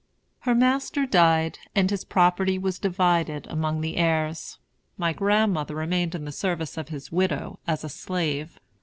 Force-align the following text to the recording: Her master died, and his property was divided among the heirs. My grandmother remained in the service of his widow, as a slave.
Her 0.39 0.55
master 0.55 1.05
died, 1.05 1.59
and 1.75 1.91
his 1.91 2.03
property 2.03 2.57
was 2.57 2.79
divided 2.79 3.45
among 3.51 3.81
the 3.81 3.97
heirs. 3.97 4.57
My 4.97 5.13
grandmother 5.13 5.75
remained 5.75 6.15
in 6.15 6.25
the 6.25 6.31
service 6.31 6.75
of 6.75 6.89
his 6.89 7.11
widow, 7.11 7.59
as 7.67 7.83
a 7.83 7.89
slave. 7.89 8.59